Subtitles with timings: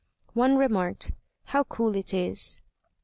[0.33, 1.11] One remarked,
[1.43, 2.59] "How cool it is."